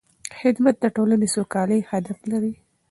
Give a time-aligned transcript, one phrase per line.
[0.39, 2.53] خدمت د ټولنې د سوکالۍ هدف لري.